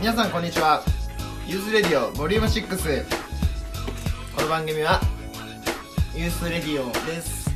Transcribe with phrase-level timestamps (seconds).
[0.00, 0.82] 皆さんこんにちは。
[1.46, 3.04] ユースレディオボリューム6
[4.34, 5.00] この番組は
[6.16, 7.48] ユースレディオです。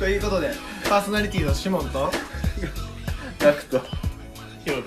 [0.00, 0.50] ということで
[0.88, 2.10] パーソナリティのシモンと
[3.38, 3.87] ガクト。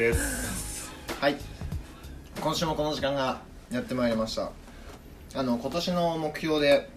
[0.01, 0.91] です。
[1.19, 1.37] はい。
[2.41, 3.39] 今週もこの時間が
[3.71, 4.51] やってまいりました。
[5.35, 6.89] あの今年の目標で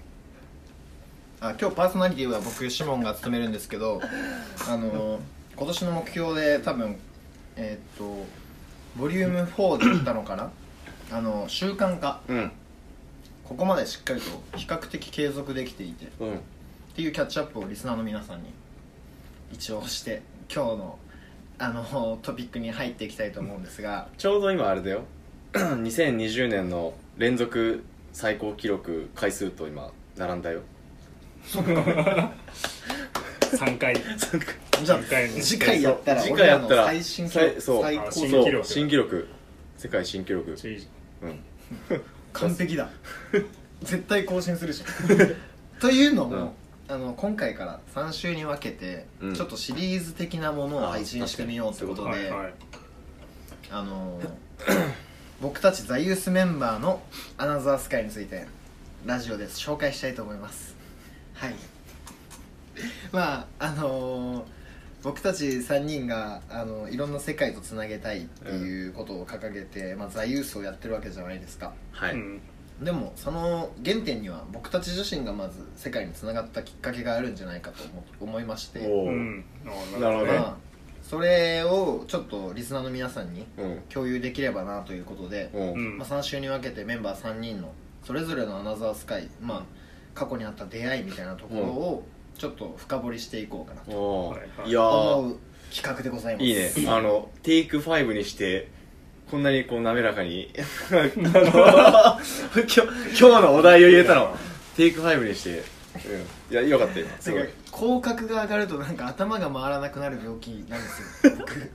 [1.43, 4.01] あ今日パーソナリティは僕シモンが務めるんですけど
[4.67, 5.21] あの
[5.55, 6.97] 今年の目標で多分
[7.57, 8.25] えーっと
[8.97, 10.51] ボリューム4で言ったのかな？
[11.12, 12.23] あの習慣化。
[12.27, 12.53] うん。
[13.45, 16.07] ここまでしっかりと比較的継続できていて。
[16.07, 16.41] っうん。
[16.97, 18.55] ていうキャッチアップをリスナーの皆さんに
[19.53, 20.98] 一応して今日の
[21.58, 24.08] あのトピックに入っていきたいと思うんですが。
[24.19, 25.02] ちょうど今あれだよ。
[25.52, 30.62] 2020年の連続最高記録回数と今、並んだよ。
[31.47, 32.30] 3
[33.78, 33.94] 回。
[33.94, 37.52] じゃあ次回の次回やったら次回やったら、俺の最新記録。
[37.52, 38.66] 最そう、最高あ新記録。
[38.66, 39.28] 新記録。
[39.77, 40.55] 世界新記録。
[40.55, 40.86] ちょい。
[41.22, 41.38] うん。
[42.32, 42.88] 完璧だ。
[43.82, 44.82] 絶対更新するし。
[45.80, 46.55] というのも、
[46.87, 49.35] あの今回から3週に分けて、うん。
[49.35, 52.55] ちょっとシリーズ的なものを配信してみようってことで、はいはい。
[53.71, 54.21] あの
[55.41, 57.03] 僕たちザユースメンバーの
[57.39, 58.47] アナザースカイについて
[59.07, 60.77] ラジオで紹介したいと思います。
[61.35, 61.55] はい。
[63.12, 64.47] まああの
[65.03, 71.73] 僕たち3人があのいろんな世界とつなげたいっていうことを掲げて、まあ、ザユースをやってるわけじゃないですか。
[71.93, 72.15] はい。
[72.15, 72.41] うん
[72.85, 78.81] でもその原点には僕たち自身がまず世界につながったきっかけがあるんじゃないかと思思いまして。
[78.81, 79.45] うん。
[79.67, 80.39] あなるほどね。
[80.39, 80.57] まあ
[81.03, 83.83] それをちょっとリスナーの皆さんにうん。
[83.89, 85.73] 共有できればなということで、うん。
[85.73, 85.99] うん。
[85.99, 87.73] まあ、3週に分けてメンバー3人の
[88.05, 89.62] それぞれのアナザースカイ、まあ、
[90.15, 92.06] 過去にあった出会いみたいなところを
[92.37, 95.37] ちょっと深掘りしていこうかなと思う
[95.75, 96.44] 企画でございます。
[96.44, 96.71] いいね。
[96.89, 98.69] あの、テイク5にして、
[99.31, 100.51] こんなにこう滑らかに、
[100.91, 101.05] あの
[102.55, 104.37] 今日、今日のお題を言えたの。
[104.77, 106.53] テイク5にして、うん。
[106.53, 107.07] いや、よかったよ。
[107.21, 107.49] すごい。
[107.75, 111.73] 口角が上がるとなんか頭が回らなくなる病気なんですよ 僕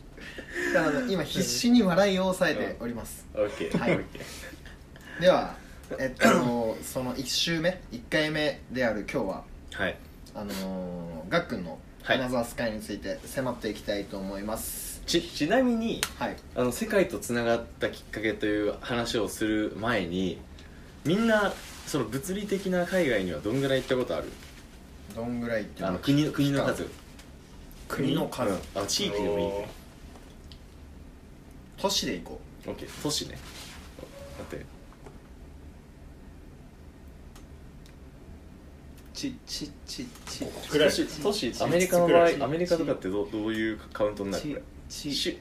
[0.74, 3.78] だから今必死に笑いを抑えておりますオッケー。
[3.78, 4.00] はい
[5.20, 5.56] では
[5.98, 9.44] えっとその1週目1回目である今日は
[9.74, 9.98] はい。
[10.34, 16.38] あのー、がっくんのアはいナザースカイについて迫っていきたいと思いますち、ちなみに、はい。
[16.56, 20.40] あの世界とつながったきっかけという話をする前に
[21.04, 21.52] みんな
[21.88, 24.28] その物理的な海外にはどんぐらい行ったことある？
[25.16, 26.88] どんぐらいってあの国の国の数。
[27.88, 28.58] 国の数、うん。
[28.76, 29.50] あ地域でもいい。
[31.78, 33.40] 都市で行こ OK 都市ね。
[34.38, 34.64] だって。
[39.16, 40.46] ちちちち。
[40.72, 44.44] 都市都市ちアメリカの場合アメリカとかってどうどういうカウントになる？
[44.44, 45.40] これちし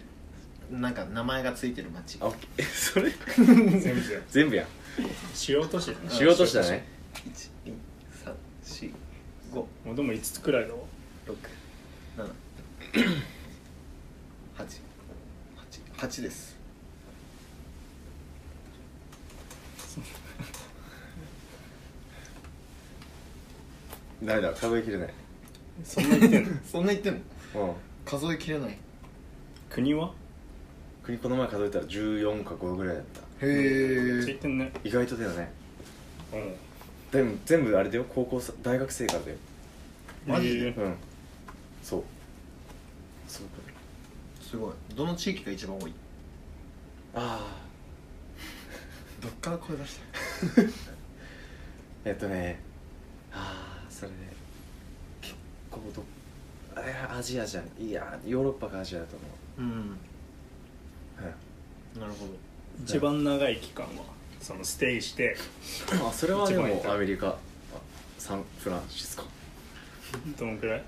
[0.70, 3.10] なんか名前がついてる町あ OK それ？
[3.80, 4.64] 全部じゃん全部や。
[4.64, 4.66] ん
[5.34, 5.98] 主要都市だね。
[6.10, 6.84] 主要都市だね。
[8.74, 8.92] 12345
[9.54, 10.80] もうでも5つくらいだわ
[15.98, 16.56] 8です。
[24.22, 24.52] ダメだ？
[24.52, 25.14] 数えきれない。
[25.84, 26.50] そんな言ってんの？
[26.70, 27.14] そんな言ってん
[27.54, 27.64] の？
[27.68, 27.74] うん。
[28.04, 28.70] 数えきれない。
[28.72, 28.78] へ
[29.70, 30.12] 国は？
[31.02, 33.04] 国この前数えたら14か5ぐらいだっ
[33.40, 33.46] た。
[33.46, 34.72] めっちゃ言えってんね。
[34.84, 35.50] 意外とだよね。
[36.32, 36.54] うん。
[37.10, 38.04] でも全部あれだよ。
[38.08, 39.36] 高校さ大学生からだよ。
[40.26, 40.66] マジで？
[40.68, 40.76] えー。
[40.84, 40.94] うん。
[41.82, 42.02] そう。
[43.26, 43.52] すごく
[44.42, 44.72] すごい。
[44.94, 45.92] どの地域が一番多い？
[47.14, 47.56] あ
[49.20, 49.98] どっから声出し
[50.56, 50.62] た？
[50.62, 50.64] あ
[52.04, 52.60] えっとね。
[53.32, 54.16] ああそれね。
[55.22, 55.34] 結
[55.70, 56.02] 構ど
[56.76, 57.82] えアジアじゃん。
[57.82, 59.30] いやヨーロッパかアジアだと思う
[59.62, 59.98] ん。
[61.96, 62.32] う、なるほど。
[62.84, 64.04] 一番長い期間は
[64.40, 65.36] そのステイして
[65.92, 67.36] うん、あそれはでもアメリカあ
[68.18, 69.24] サンフランシスコ。
[70.38, 70.84] どのくらい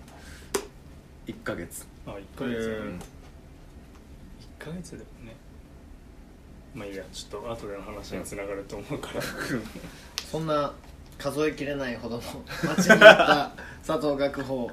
[1.26, 1.86] ？1ヶ月。
[2.06, 2.54] あ1ヶ月。
[2.54, 2.98] へー
[4.60, 5.36] 1ヶ月でもね。
[6.74, 9.22] まあいいやちょっと後での話につながると思うから。
[10.30, 10.72] そんな
[11.18, 12.22] 数えきれないほどの
[12.64, 13.52] 街にあった
[13.86, 14.70] 佐藤学法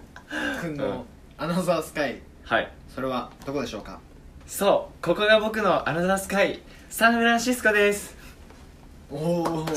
[0.61, 1.05] 君の
[1.37, 2.71] アナザースカイはい。
[2.95, 3.99] それはどこでしょうか？
[4.45, 6.61] そうここが僕のアナザースカイ。
[6.89, 8.15] サンフランシスコです。
[9.11, 9.65] おお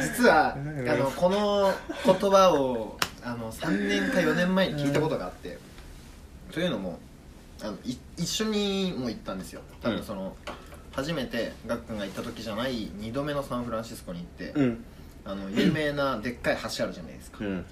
[0.00, 0.58] 実はあ
[0.96, 1.70] のこの
[2.06, 5.58] 言葉をあの3年か4年前に聞いたことがあって
[6.50, 6.98] というのも
[7.62, 9.60] あのい一緒にも行ったんですよ。
[9.82, 9.96] 多うん。
[9.96, 10.34] 分その、
[10.92, 14.82] 初めてガックンが行った時じゃない2度目のサンフランシスコに行って、うん。
[15.26, 17.66] あの有名なでっかい橋あるじゃないですか、うん。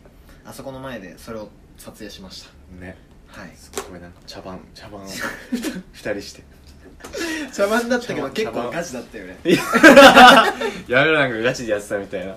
[0.45, 2.49] あそこの前でそれを撮影しまし
[2.81, 2.97] ね。
[3.33, 3.51] たはい。
[3.57, 5.07] すごいなんか茶番茶番を。
[5.93, 6.43] 二人して。
[7.53, 9.39] 茶番だったけど結構ガチだったよね。
[9.45, 11.05] や。
[11.05, 12.33] めろなんかガチでやってたみたいな。
[12.33, 12.37] い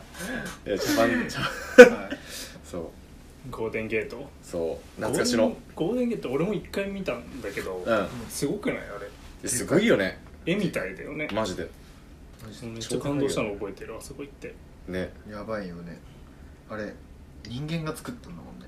[0.65, 1.39] や茶番茶
[1.85, 1.97] 番。
[2.03, 2.17] はい
[2.65, 3.51] そう。
[3.51, 4.29] ゴールデンゲート？
[4.43, 5.01] そう。
[5.01, 5.55] 懐かしの。
[5.73, 8.07] ゴールデンゲート俺も一回見たんだけど、うん。
[8.29, 8.81] すごくないあ
[9.41, 9.47] れ？
[9.47, 10.19] すごいよね。
[10.45, 11.29] 絵みたいだよね。
[11.31, 11.69] マジで。
[12.61, 13.95] めっちゃ感動したの覚えてる。
[13.95, 14.53] あそこ行って。
[14.87, 15.13] ね。
[15.29, 15.97] やばいよね。
[16.69, 16.93] あれ
[17.47, 18.65] 人間が作ったんだもんね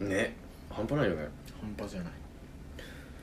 [0.00, 0.36] ね。
[0.70, 1.28] 半端ないよね。
[1.60, 2.12] 半端じゃない。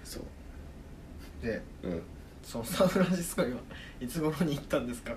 [0.03, 1.45] そう。
[1.45, 2.01] でうん。
[2.43, 3.57] そのサンフランシスコには
[3.99, 5.13] いつ頃に行ったんですか？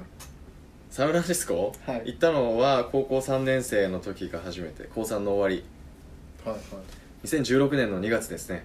[0.91, 2.03] サンフランシスコ、はい。
[2.07, 4.89] 行ったのは高校3年生の時が初めて。
[4.95, 5.65] 高3の終わり。
[6.45, 6.81] はいは
[7.25, 8.65] 2016年の2月ですね。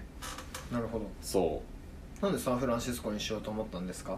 [0.70, 1.06] いなるほど。
[1.20, 1.62] そ
[2.22, 4.14] なんでサンフランシスコにしようと思ったんですか？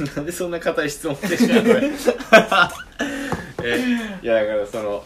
[0.00, 1.90] う なんでそんな硬い質問でしたこれ。
[3.64, 3.78] え
[4.22, 5.02] いやだからその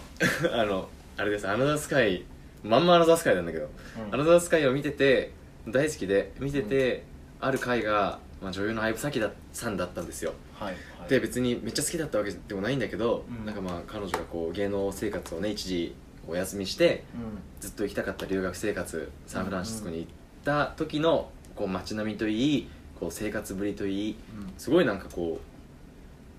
[0.52, 1.48] あのあれです。
[1.48, 2.24] アナザースカイ
[2.62, 3.68] まんまアナザースカイなんだけど、
[4.08, 4.14] うん。
[4.14, 5.32] アナザースカイを見てて
[5.68, 7.04] 大好きで見てて、
[7.40, 10.34] ある回が、まあ、女優の相武咲ださんだったんですよ。
[10.54, 11.08] はいはい。
[11.08, 13.44] で別にめっちゃ好きだったわけでもないんだけど、うん。
[13.44, 15.94] なんかまあ彼女がこう芸能生活をね一時
[16.28, 20.10] お休みしてうずっと行きたかった留学生活サンフランシスコに行っ
[20.44, 22.70] た時のこう街並みといい
[23.00, 24.52] こう生活ぶりといいんうん。
[24.56, 25.40] すごいなんかこ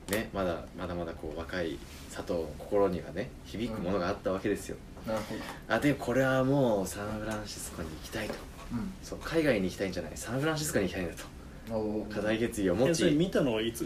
[0.07, 1.77] うねまだまだまだこう若い
[2.13, 4.77] 佐藤の心にはね響くものがあったわけですよ、
[5.07, 5.41] なるほど。
[5.75, 8.33] あでこれはもうサンフランシスコに行きたいと。
[8.71, 8.93] うん。
[9.03, 10.11] そう海外に行きたいんじゃない？
[10.15, 12.13] サンフランシスコに行きたいんだと。
[12.13, 12.89] 課題決意を持ち。
[12.89, 13.81] えそれ見たのはいつ？
[13.83, 13.85] い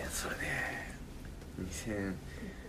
[0.00, 0.96] やそれね
[1.60, 2.14] 2000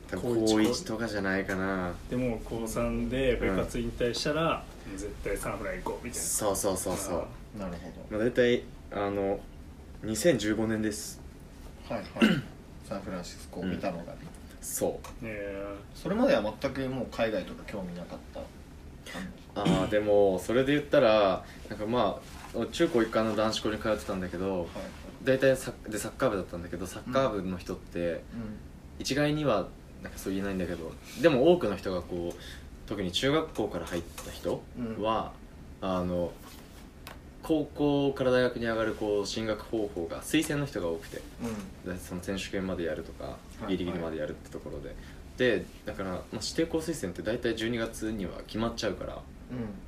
[0.10, 1.92] 多高分高一1とかじゃないかな。
[2.10, 4.64] でも高3で部活引退したら、
[4.96, 6.26] 絶対サンフラン行こうみたいな。
[6.26, 7.12] そうそうそうそ
[7.56, 7.60] う。
[7.60, 7.74] なる
[8.10, 9.40] まあ、大体あの
[10.06, 11.20] 2015年です。
[11.90, 12.42] ほどはいはい。
[12.88, 14.20] サンフランシスコを見たのがね、
[14.68, 15.08] そう。
[15.24, 15.66] え
[15.96, 18.42] それまでは全くもう海外とか興味なかった？
[19.62, 22.20] あーでもそれで言ったらなんかま
[22.56, 24.68] あ中高一貫の男子校に通ってたんだけどはい
[25.24, 28.22] 大体サッでサッカー部だったんだけどサッカー部の人って
[29.00, 29.68] 一概には
[30.04, 30.92] なんかそう言えないんだけど
[31.22, 32.40] でも多くの人がこう
[32.88, 34.62] 特に中学校から入った人
[35.02, 35.32] は、
[35.82, 36.32] あの
[37.48, 41.22] 高校から大学に上がるこう進学方法が推薦の人が多くて
[41.86, 41.98] うん。
[41.98, 43.38] その選手権までやるとか
[43.70, 44.94] いギリギリまでやるってところで、
[45.38, 49.22] でだから、まあ、指定校推薦って大体12月には決まっちゃうから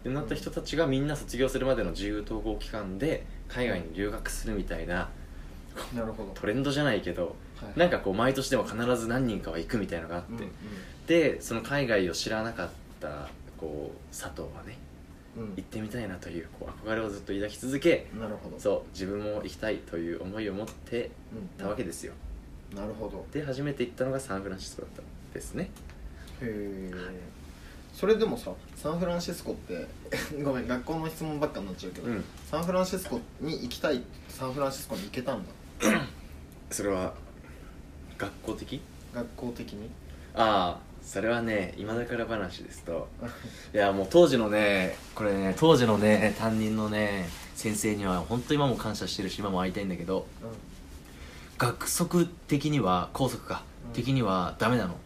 [0.04, 5.10] でなった人たちがみんな卒業するまでの自由統合期間で海外に留学するみたいな
[5.94, 6.32] なるほど。
[6.34, 10.50] トレンドじゃないけどはいなんかこう毎年でも必ず何人かは行くみたいなのがあって、うんうん。
[11.08, 12.70] でその海外を知らなかっ
[13.02, 13.28] た
[13.58, 14.89] こう佐藤はねうん
[15.36, 18.60] 行ってみたいなというこう憧れをずっと抱き続けなるほど。
[18.60, 21.48] そう自分も行きたいという思いを持ってうん。
[21.58, 22.14] たわけですよ。
[22.76, 23.26] なるほど。
[23.32, 25.70] で初めて行ったのがサンフランシスコだったんですね。
[26.42, 26.92] へえ
[27.94, 29.88] それでもさサンフランシスコって
[30.44, 32.24] ごめん学校の質問ばっかになっちゃうけど、うん。
[32.50, 35.52] サンフランシスコに行きたいサンフランシスコに行けたんだ。
[36.72, 37.14] それは
[38.18, 38.82] 学校的？
[39.14, 39.90] 学校的に？
[40.36, 43.08] ああそれはね今だから話ですと。
[43.74, 50.28] いやもう当時のねこれね当時のね担任のね先生には本当今も感謝してるし今も会いたいんだけど
[51.58, 53.94] 学則的には校則か、うん。
[53.94, 54.98] 的にはダメなの、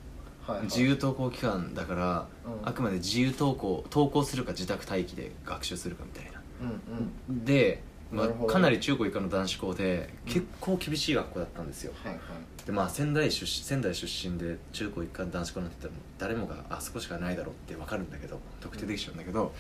[0.45, 0.65] はいはい。
[0.65, 2.67] 自由登校期間だから、うん。
[2.67, 6.41] あくまで自由登校登校するか自宅待機で学習するかみたいな。
[6.61, 6.81] うん
[7.29, 7.45] うん。
[7.45, 7.81] で、
[8.13, 12.21] まあかなり中高一貫の男子校で結構厳しい学校だったんですよ、はいはい。
[12.65, 19.53] でまあ仙台出身仙台出身で中高一貫男子校なんて言ったら誰もがあそこしかないだろうって分かるんだけど特定できちゃうんだけど、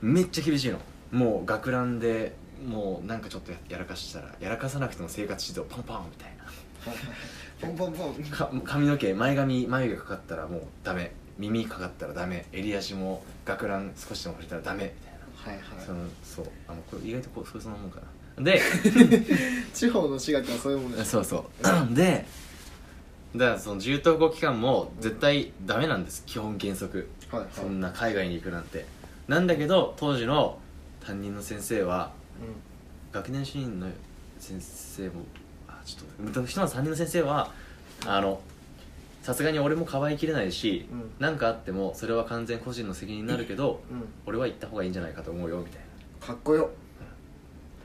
[0.00, 0.78] めっちゃ厳しいの。
[1.12, 2.34] もう学ランで
[2.66, 6.42] もうなんかちょっとややらかしたらやらかさなくても生活指導パンパンみたいな。
[7.60, 8.24] ポンポンポン。
[8.24, 11.12] か髪の毛前髪眉毛かかったらもうダメ。
[11.38, 12.46] 耳かかったらダメ。
[12.52, 14.84] 襟足も学ラン少しでも触れたらダメ。
[14.84, 15.11] みたいな
[15.44, 15.62] はいはい。
[15.84, 18.00] そのそうあのこれ意外とこうそういうそのもんか
[18.36, 18.42] な。
[18.44, 18.60] で
[19.74, 21.10] 地方の私学はそういうもんです。
[21.10, 21.44] そうそ
[21.90, 21.94] う。
[21.94, 22.24] で
[23.34, 27.08] だからその自由登校期間も絶対ダメなんです基本原則。
[27.30, 27.50] はいはい。
[27.54, 28.86] そんな海外に行くなんて。
[29.28, 30.58] なんだけど当時の
[31.00, 32.12] 担任の先生は
[33.12, 33.88] 学年主任の
[34.38, 35.12] 先生も
[35.68, 37.52] あちょっとひとまず担任の先生は
[38.06, 38.40] あの
[39.22, 41.10] さすがに俺もかばいきれないしうん。
[41.20, 44.00] 何、かあってもそれは完全個人の責任になるけど、うん。
[44.00, 45.80] うん俺は行った方がいいんじゃないかと思うよみたい
[46.20, 46.70] かっこよ。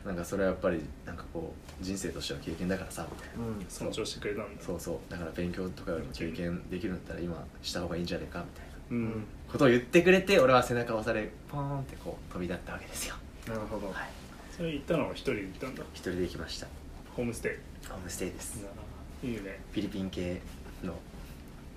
[0.03, 3.45] ななんかそれはやっぱりなんかこう人生としての経験だからさみたいな。
[3.45, 3.65] うん。
[3.69, 4.61] 尊重してくれたんだ。
[4.61, 5.11] そうそう。
[5.11, 8.73] だから勉強とかよりも経験できるんだったら今した方がいいんじゃないかみたいな。
[8.89, 9.25] うん。
[9.51, 13.15] ことを言ってくれて俺は背中を押されポーンってこう飛び立ったわけですよ。
[13.47, 14.09] なるほど、はい。
[14.55, 15.83] それ行ったのは一人で行ったんだ。
[15.93, 16.67] 一人で行きました。
[17.15, 17.87] ホームステイ。
[17.87, 18.65] ホームステイです。
[19.23, 19.59] いいね。
[19.71, 20.41] フィリピン系
[20.83, 20.93] の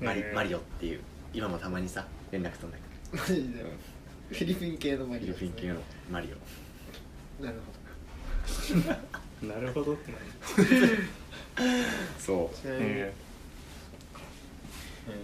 [0.01, 1.01] マリ,、マリオっていう
[1.33, 2.79] 今もたまにさ連絡取んだ
[3.13, 3.65] けマジで
[4.31, 5.77] フィリピン系のマどフィリオリピン系の
[6.11, 6.29] マリ
[7.41, 7.45] オ。
[7.45, 7.57] なる
[9.43, 10.13] なるほどって
[12.19, 12.37] そう。
[12.37, 13.13] ほどちなみにね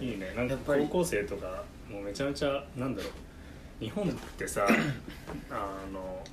[0.01, 0.07] うん。
[0.07, 0.33] いいね。
[0.35, 0.83] なんかやっぱり。
[0.83, 3.83] 高校生とかもうめちゃめちゃなんだろう。
[3.83, 4.67] 日本ってさ
[5.49, 6.23] あの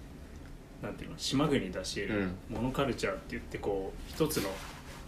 [0.82, 1.18] なんていうの？
[1.18, 2.34] 島国だし、うん。
[2.48, 4.50] モノカルチャーって言ってこう一つの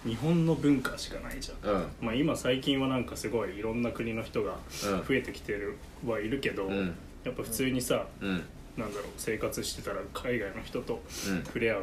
[0.06, 1.86] 日本の文化しかないじゃん、うん。
[2.00, 5.04] まあ、今最近はなんかすごいいろんな国の人がうん。
[5.06, 6.94] 増えてきてるはいるけど、うん。
[7.24, 8.42] やっぱ普通にさ、うん。
[8.76, 11.44] なんだろう生活してたら海外の人とうん。
[11.44, 11.80] 触れ合う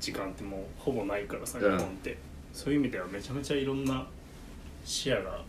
[0.00, 1.76] 時間ってもうほぼないからさ、うん。
[1.76, 2.16] 日本って。
[2.52, 4.06] そういう意味ではめちゃめちゃいろんな
[4.84, 5.42] 視野が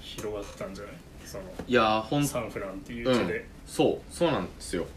[0.00, 0.94] 広がったんじゃない？
[1.24, 3.26] そのいやーほんサンフランっていううん。
[3.26, 4.82] 地で、そうそうなんですよ。
[4.82, 4.88] うん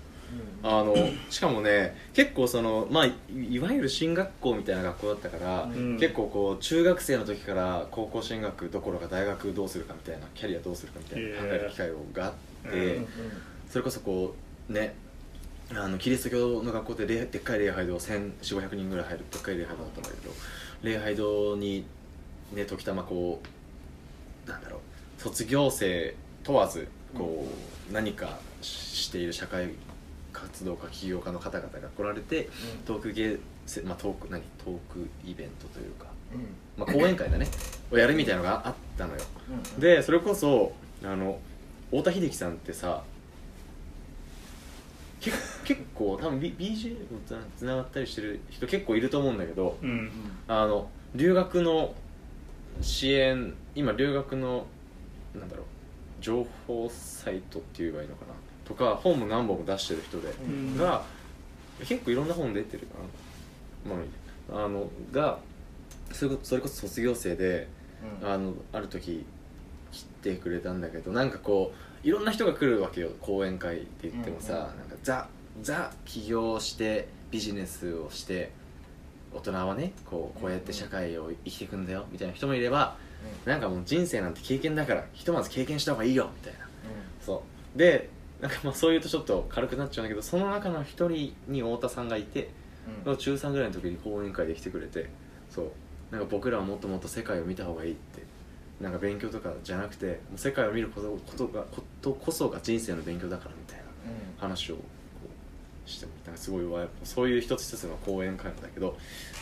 [0.63, 0.95] あの
[1.29, 5.99] しかもね結構そのまあいいわゆる進学校みたいな学校だったから、うん。
[5.99, 12.33] 結構こう中学生の時から高校進学どころか大学どうするかみたいなキャリアどうするかみたいな考える機会があっ
[12.71, 13.07] て、うん
[13.69, 14.35] それこそこ
[14.69, 14.95] うね
[15.73, 20.33] あのキリスト教の学校で礼でっかい礼拝堂1400500人ぐらい入るでっかい礼拝堂だったんだけど
[20.83, 21.85] 礼拝堂に
[22.53, 23.41] ね時たまこ
[24.45, 27.47] うなんだろう卒業生問わずこ
[27.89, 29.69] う、何かしている社会
[30.35, 32.49] 活動家起業家の方々が来られて
[32.85, 34.43] トークゲーせまあ、トーク何？
[34.63, 36.47] トークイベントというか、うん。
[36.77, 37.47] まあ、講演会だね。
[37.91, 39.21] をやるみたいなのがあったのよ。
[39.49, 40.73] うんでそれこそ
[41.03, 41.39] あの
[41.89, 43.03] 太田秀樹さんってさ
[45.19, 45.31] け
[45.63, 50.11] 結構多分、B、BJ とつながったりしてる人結構いると思うんだけどうん。
[50.47, 51.95] あの留学の
[52.81, 54.67] 支援今留学の
[55.33, 55.65] なんだろう
[56.21, 58.33] 情報サイトって言えばいいのかな？
[58.65, 60.77] とか本も何本も出してる人で、うん。
[60.77, 61.03] が
[61.79, 62.95] 結構いろんな本出てるか
[63.87, 65.39] な、まあ、あのが
[66.11, 67.67] それこそれこそ卒業生で
[68.21, 68.29] うん。
[68.29, 69.25] あのある時
[69.91, 75.27] 来てくれたんだけどなんかこういろんな人が来るわけよ講演会って言ってもさ、うんうんなんかザ
[75.61, 78.51] ザ起業してビジネスをして
[79.33, 82.97] 大人はねこうこうやって社会を生きていくんだよみたいな人もいれば、
[83.45, 86.59] なんかもう人生なんて経験だからひとまず経験した方がいいよみたいな。
[87.25, 87.43] そ
[87.75, 87.77] う。
[87.77, 88.09] で
[88.41, 92.49] なんかまあそう言うとちょっと軽くなっちゃうんだけどその中の一人に太田さんがいて、
[93.05, 93.11] うん。
[93.11, 95.09] うん中3ぐらいの時に講演会で来てくれて
[95.49, 95.65] そう
[96.11, 98.21] なんか僕らはもっともっと世界を見た方がいいって
[98.79, 103.83] なんか勉強とかじゃなくてもう世界を見ることことがことこそが人生の勉強だからみたいな
[104.37, 104.77] 話を
[105.85, 108.97] してなんかすごいわそういう一つ一つの講演会なんだけど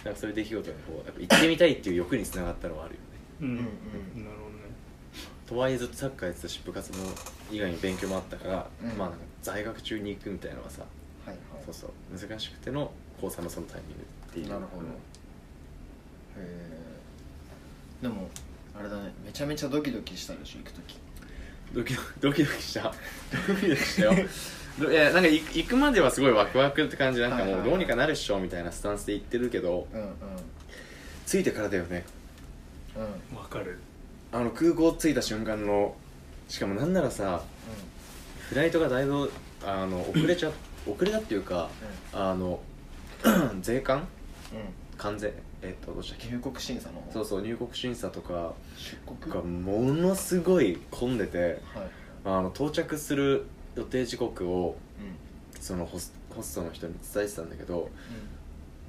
[0.06, 3.08] なんかそういう出来事にこうやっぱ行ってみたいっていう欲につながったのはあるよね
[3.42, 4.43] うんうんなるほ
[5.48, 6.98] とはいえずっとサッカーやってたし部活も
[7.52, 8.98] 以外に勉強もあったから、うん。
[8.98, 10.84] まあなんか在学中に行くみたいなのはさ
[11.26, 11.38] はいはい。
[11.66, 12.30] そうそう。
[12.30, 14.48] 難しくての高3のそのタイミングっていう。
[14.48, 14.84] なるほど。
[14.86, 14.88] へ
[16.40, 16.80] え
[18.02, 18.30] でも
[18.78, 19.14] あれだね。
[19.26, 20.98] めちゃめちゃドキドキしたでしょ行く時。
[21.74, 22.94] ドキドキドキした？
[23.48, 24.14] ドキドキしたよ。
[24.80, 30.10] どいやなんか行く行くまではすごいワクワクって感じなんかもうどうにかなるっしょみたいなスタンスで行ってるけどうんうん。
[31.28, 32.04] 着いてからだよね。
[32.96, 33.36] うん。
[33.36, 33.80] どわかる
[34.34, 35.96] あの空港着いた瞬間の
[36.48, 37.44] しかもなんならさ
[38.50, 39.32] フライトがだいぶ
[39.66, 40.52] あの遅れちゃ
[40.86, 41.70] 遅れたっていうか
[42.12, 42.60] あの
[43.62, 44.08] 税関？
[44.52, 44.60] うん。
[44.60, 45.34] うん関税？
[45.64, 46.28] えっとどうしたっけ？
[46.28, 47.12] 入国審査の方？
[47.14, 48.98] そうそう入国審査とか出
[49.28, 49.34] 国？
[49.36, 51.60] がものすごい混んでてはい。
[52.26, 55.62] あの到着する予定時刻をうん。
[55.62, 57.90] そのホスホストの人に伝えてたんだけど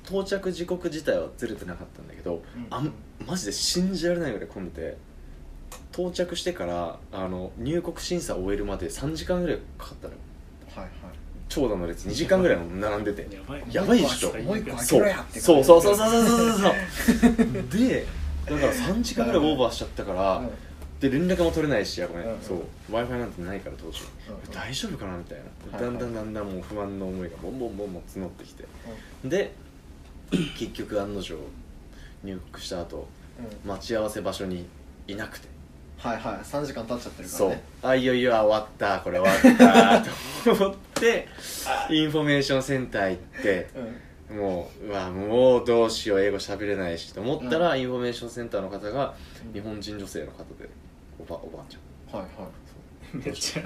[0.07, 2.67] 到着時刻自体はずれてなかったんだけど、うん。
[2.71, 2.93] あん
[3.27, 4.97] マジで信じられないぐらい混んでて
[5.97, 10.19] 到着してからあの入国審査を終えるまで3時間ぐらいかかったのよ。
[10.75, 10.91] はいはい。
[11.49, 13.33] 長蛇の列2時間ぐらい並んでて。
[13.33, 13.63] やばい。
[13.71, 14.33] やばいでしょ。
[14.43, 15.05] もう一個開そう。
[15.31, 15.97] そうそうそうう。
[15.97, 18.07] そうそうそうそうで
[18.47, 20.51] だから3時間ぐらいオーバーしちゃったから、ん。
[20.99, 22.33] で連絡も取れないしやごめん、うん。
[22.33, 22.59] うんそう。
[22.91, 24.35] w i f i なんてないから当時、うん。
[24.35, 25.45] うん大丈夫かなみたいな、
[25.79, 25.93] はいはい。
[25.93, 28.65] だんだんだんだんもう不安の思いがボンボンボンボン募ってきて。
[29.25, 29.53] で
[30.59, 31.39] 結局案の定
[32.25, 33.07] 入国した後
[33.39, 33.71] うん。
[33.71, 34.67] 待ち合わせ場所に
[35.07, 35.54] いなくて
[35.99, 37.49] はいはい3時間経っちゃってるからそう。
[37.51, 39.01] ねあいよいよあ終わった。
[39.01, 40.03] これ終わった
[40.45, 41.29] と思って
[41.91, 43.69] インフォメーションセンター行って
[44.31, 44.37] うん。
[44.37, 47.81] もううわもうどうしよう英語喋れないしと思ったら、うん。
[47.81, 49.15] インフォメーションセンターの方が
[49.47, 50.69] うん日本人女性の方で
[51.19, 52.21] おばおばあちゃん。
[52.21, 52.49] はいはい。
[53.15, 53.63] めっちゃ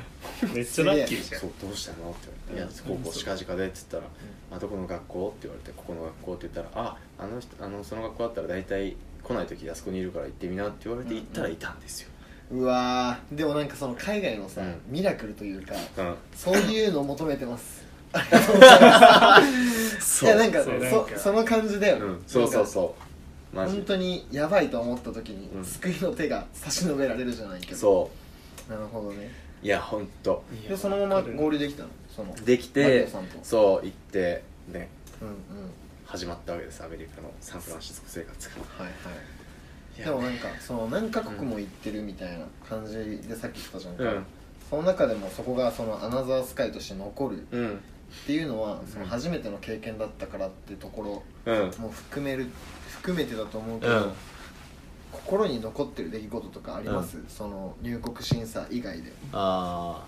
[0.54, 1.40] めっちゃラッキーじゃん。
[1.40, 4.02] そうどうしたのって言われて「いやうん高校近々で」って言ったら
[4.54, 12.10] 「あどこの学校?」って言われて「ここの学校」って言ったら「ああの人あのその学校だったら大体来ない時あそこにいるから行ってみな」って言われてうん行ったらいたんですよ
[12.50, 13.36] うわー。
[13.36, 14.80] でもなんかその海外のさ、うん。
[14.88, 16.14] ミラクルというかうん。
[16.34, 17.84] そういうのを求めてます。
[18.12, 20.24] ありがとうございます。
[20.24, 21.10] いやなんかそうなんか。
[21.16, 22.22] そその感じだよ、うん。
[22.26, 22.66] そうそうう。
[22.66, 22.96] そ
[23.52, 23.76] うマジ。
[23.76, 25.64] 本当にやばいと思った時に、うん。
[25.64, 27.76] 救いの手が差し伸べられるじゃないけど。
[27.76, 28.10] そ
[28.68, 29.30] なるほどね。
[29.62, 30.42] ういやほんと。
[30.68, 31.88] でそのまま合流できたの？
[32.14, 33.38] そのできマリてオさんと。
[33.42, 34.88] そう行ってね。
[35.20, 35.34] うんうん。
[36.06, 38.54] 始まったわけですアメリカのサンフランシスコ生活が。
[38.78, 39.37] はいはい
[40.04, 42.94] でもなんかその何カ国も行ってるみたいな感じ
[43.26, 44.24] でさっき言ったじゃんか、うん。
[44.70, 51.80] その中でもそこがそのアナザースカイとして残るうんっていうのはその初めての経験だったからってところうん。
[51.80, 52.46] も含める
[52.88, 54.12] 含めてだと思うけど、うん。
[55.10, 59.12] 心に残ってる出来事とかあります、その入国審査以外で。
[59.32, 60.04] あ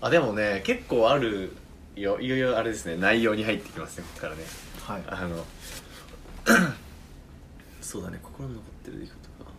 [0.00, 0.06] ー。
[0.06, 1.52] あでもね結構ある
[1.96, 2.20] よ。
[2.20, 2.96] いよいよあれですね。
[2.96, 4.42] 内容に入ってきますねここからね。
[4.82, 5.02] はい。
[5.06, 5.44] あの
[7.80, 9.50] そうだね心に残ってる出来事か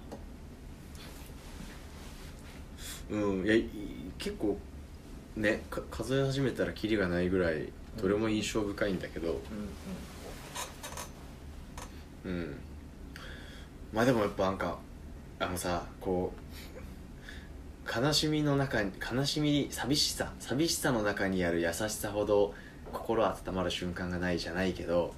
[3.10, 3.66] うんいやい
[4.18, 4.58] 結構
[5.36, 7.72] ねか数え始めたらキリがないぐらい
[8.02, 9.42] どれも印象深いんだけど。
[12.26, 12.32] うん。
[12.32, 12.56] うんうん
[13.94, 14.78] まあでもやっぱなんか
[15.40, 22.54] あのさこう悲しみの中に悲しみ寂しさ寂しさの中にある優しさほど
[22.92, 25.14] 心温まる瞬間がないじゃないけど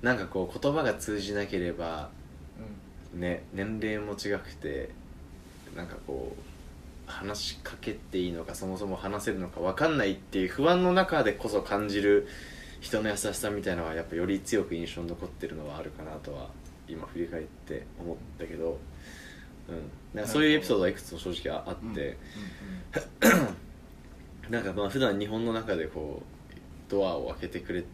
[0.00, 2.08] なんかこう言葉が通じなければ
[3.14, 4.90] ね年齢も違くて
[5.76, 6.57] なんかこう
[7.08, 12.28] 話しかけていいのかそもそも話せるのか分かんないっていう不安の中でこそ感じる
[12.80, 16.48] 人の優しさみたいなのはやっぱより強く印象に残ってるのはあるかなとは
[16.86, 18.78] 今振り返って思ったけど、
[19.68, 22.16] うん、なんかそういうエピソードはいくつも正直あって、
[24.48, 27.84] なんかまあ普段日本の中でこうドアを開けてくれ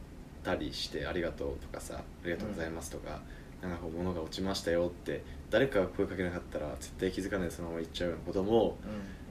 [0.45, 3.23] たりして「ありがとう」とかさ「ありがとうございます」とか、
[3.63, 5.23] なんかこう物が落ちましたよって
[5.55, 8.77] 誰かが声かけなかったら絶対気づかないでそのまま行っちゃうようなことも、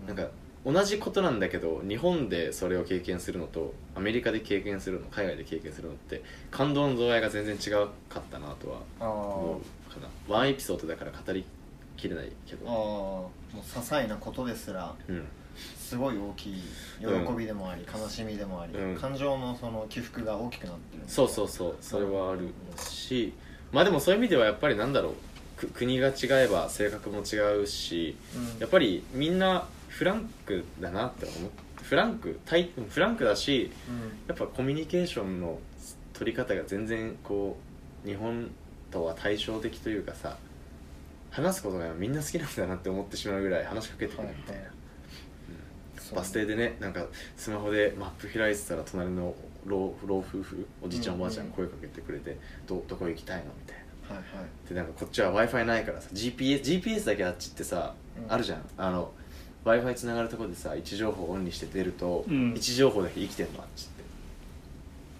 [0.07, 0.29] なんか
[0.65, 7.89] 同じことなんだけど日本でそれを経験するのとアメリカで経験するの海外で経験するのって感動の度合いが全然違か
[8.21, 10.07] ったなとは思うかな。
[10.33, 11.43] ワンエピソードだから語り
[11.97, 12.65] きれないけど。
[12.65, 15.25] もう些細なことですらうん。
[15.77, 16.53] すごい大きい
[17.01, 18.95] 喜びでもあり、悲しみでもあり、うん。
[18.95, 21.75] 感情のその起伏が大きくなってるそうそうそう。
[21.81, 23.33] それはあるし。
[23.73, 25.13] まあでもそういう意味ではやっぱりなんだろう。
[25.13, 25.32] く
[25.67, 28.59] 国が違えば性格も違うしうん。
[28.59, 31.51] やっぱりみんなフランクだなって思う。
[31.81, 33.69] フランク対フランクだし
[34.27, 35.59] うやっぱコミュニケーションの
[36.13, 37.57] 取り方が全然こ
[38.05, 38.49] う日本
[38.89, 40.37] とは対照的というかさ
[41.29, 44.73] 話すことがみんな好きなんだなって思ってしまうぐらい話しかけてくるみたいな、はいはい
[46.13, 47.05] バス停でねなんか
[47.37, 49.33] スマホでマップ開いてたら隣の
[49.65, 54.69] 老老夫婦おじいちゃん、うんおばあちゃん声かけてくれてどどこ行きたいのみたいなはいはい。
[54.69, 58.33] でなんかこっちは w i f i ないからさ GPS, GPS だけあっちってさ、うん。
[58.33, 58.61] あるじゃん。
[58.77, 59.11] あの
[59.63, 62.51] w i f i つながるところでさ位置情報オンにして出ると、うん。
[62.51, 64.03] 位置情報だけ生きてんのあっちって。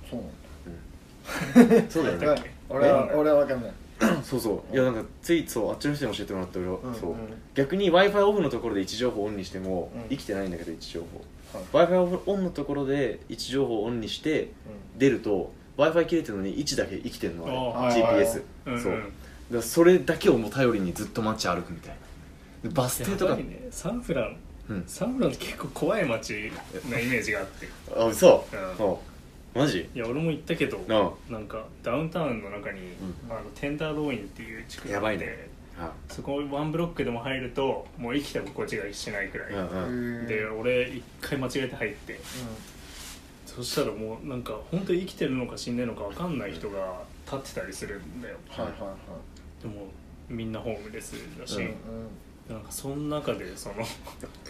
[0.09, 1.91] そうなんだ。
[1.91, 2.27] そうだよね。
[2.27, 3.71] はい俺は俺は分かんない。
[4.23, 4.73] そうそう。
[4.73, 6.95] いやなんかついそうあっちの人に教えてもらった俺は、うん。
[6.95, 7.11] そう。
[7.11, 7.17] うん。
[7.53, 10.09] 逆に w i f i オフのところで位置情報オンにしても、うん。
[10.09, 11.57] 生きてないんだけど位置情報。
[11.57, 11.67] はい。
[11.71, 14.51] W i f i オンのところで位置情報をオンにして
[14.97, 18.01] 出ると w i f i 切れてるのに位置だけ生きてるのあれ。
[18.01, 18.81] GPS うんうん。
[18.81, 18.91] そう。
[18.93, 19.07] だか
[19.51, 21.95] らそれだけをもう頼りにずっと街歩くみたい
[22.63, 22.69] な。
[22.69, 23.35] でバス停とか。
[23.35, 24.37] ねサンフラン
[24.69, 24.83] うん。
[24.87, 26.51] サンフランって結構怖い街
[26.89, 27.67] なイメージがあって。
[27.95, 28.91] あそう、うん。
[28.91, 28.95] あ
[29.55, 29.89] マジ？
[29.93, 32.93] いや俺も行ったけどあなんかダウンタウンの中に、ん。
[33.29, 35.53] あのテンダーローインっていう地区があってやばいね。
[35.79, 40.27] あそこワンブロックでも入るともう生きた心地がしないくらい、うんうん。
[40.27, 42.19] で俺一回間違えて入って
[43.55, 48.37] そしたらもうなんか本当に生きてるのか死んでるのか分かんない人が立ってたりするんだよ。
[48.49, 48.95] はいはいは
[49.61, 49.87] でも
[50.27, 52.55] みんなホームレスだし、うんいうん。
[52.55, 53.75] なんかその中でその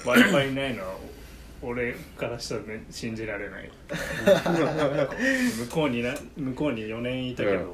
[0.06, 0.96] w i f i ないのは
[1.62, 3.70] 俺からしたら、ね、信じられない。
[5.60, 7.66] 向こうにな向こうに4年いたけど、うん。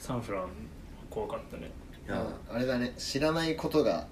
[0.00, 0.48] サンフラン
[1.08, 1.70] 怖かったね。
[2.08, 2.92] いやあれだね。
[2.98, 4.08] 知らないことが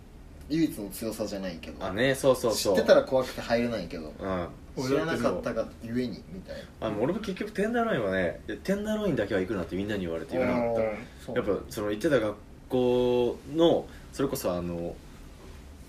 [0.48, 1.84] 唯一の強さじゃないけど。
[1.84, 2.76] あねそうそうそう。
[2.76, 4.12] 知ってたら怖くて入れないけど。
[4.20, 6.86] うん知らなかったがゆえにみたいな。
[6.88, 12.36] あの俺も結局テンダーロインはねテンダーロインだけは行くなってみんなに言われて言わなかったやっぱその行ってた学
[12.68, 14.96] 校のそれこそあの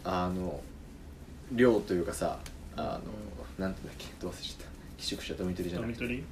[0.04, 0.60] あの
[1.52, 2.40] 寮というかさ
[2.76, 4.74] あの、なんていうんだっけどう忘れちゃった。
[4.98, 6.00] 寄宿舎ドミトリじゃなくて。
[6.00, 6.24] ドミトリー？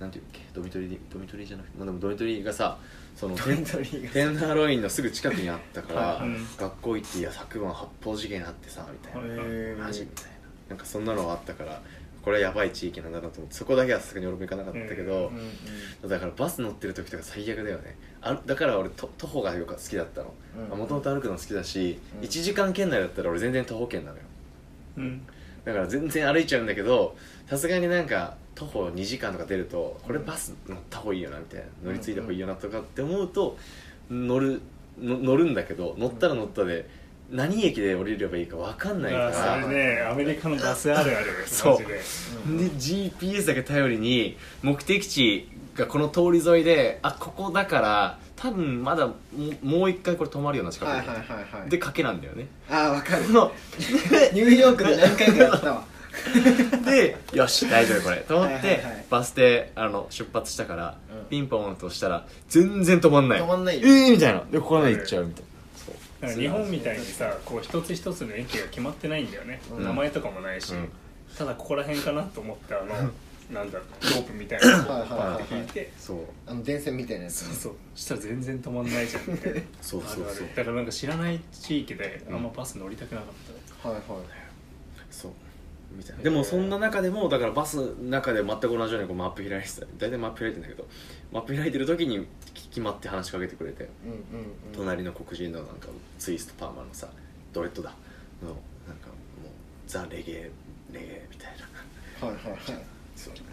[0.00, 0.40] なんていうっけ？
[0.52, 1.76] ドミトリドミトリじゃなくて。
[1.78, 2.78] まあでもドミトリがさ
[3.16, 6.38] そのドミトリがテンダーロインのすぐ近くにあったから、はいはい。
[6.56, 9.84] 学校行って「いや昨晩発砲事件あってさ」みたいな。
[9.84, 10.30] マジみたいな
[10.70, 11.82] なんかそんなのがあったから
[12.22, 15.32] これはやばい地域なんだなと思ってそこだけはさすがに俺も行かなかったけど、
[16.06, 17.96] だからバス乗ってる時とか最悪だよね。
[18.20, 20.34] あだから俺と徒歩がよく好きだったの。
[20.70, 22.26] うんもともと歩くの好きだし、うん。
[22.26, 24.22] 1時間圏内だったら俺全然徒歩圏なのよ。
[24.98, 25.22] うん。
[25.64, 33.56] だから全然歩いちゃうんだけどさすがになんか徒歩2時間とか出るとこれバス乗った方がいいよなみたいな乗り継いだ方がいいよなとかって思うと
[34.10, 34.60] 乗る
[34.98, 36.88] の乗るんだけど乗ったら乗ったで
[37.30, 41.78] 何駅で降りればいいか分かんないかあらそれねアメリカのバスあるあるそう。
[41.78, 41.84] で。
[41.84, 49.14] で GPS だけ頼りに目的地がこの通り沿いであここだから多分まだも
[49.62, 51.26] うもう一回これ止まるような近くに、はいはいはい。
[51.60, 52.48] はいで賭けなんだよね。
[52.68, 53.22] ああわかる。
[54.32, 55.84] ニューヨークで何回かやったわ。
[56.84, 59.04] でよし大丈夫これと思って、はいはいはい。
[59.08, 61.26] バス停あの出発したから、うん。
[61.26, 63.40] ピンポンとしたら全然止まんない。
[63.40, 63.86] 止まんないよ。
[63.86, 64.42] えーみたいな。
[64.50, 65.49] でここまで行っちゃうみたいな
[66.20, 69.84] そうだから日本みたいにさこう一つ一つの駅が決まってないんだよね、うん。
[69.84, 70.88] 名前とかもないし、うん。
[71.36, 73.10] ただここら辺かなと思ってあの
[73.52, 74.82] なんだろうロープみたいな。
[74.82, 75.18] のをはいはいはい。
[75.18, 75.92] パンって引いて。
[75.98, 76.18] そう。
[76.46, 77.46] あの電線みたいなやつ。
[77.46, 77.72] そうそう。
[77.96, 80.24] したら全然止まんないじゃんみたいなそうそうそう。
[80.24, 80.48] あるある。
[80.56, 83.26] だからなんか知らない地域であんまバス乗りたくなか
[83.84, 84.02] っはいはい。
[85.10, 85.32] そう
[85.92, 86.22] みたいな。
[86.22, 90.86] でもそんな中でもだからバスの中で全く同じようにこうマップ開いてた大体マップ開いてんだけど
[91.32, 94.54] マップ開いてる時に決まって話しかけてくれてうんうんうん。
[94.74, 97.08] 隣の黒人のなんかツイストパーマのさ
[97.52, 97.92] ドレッドだ
[98.42, 98.56] のなん
[98.98, 99.12] かも
[99.48, 99.50] う
[99.86, 100.50] ザ・レゲエ
[100.92, 101.54] レゲエみたい
[102.20, 102.26] な。
[102.28, 102.58] はいはいはい。
[103.16, 103.50] そうなんか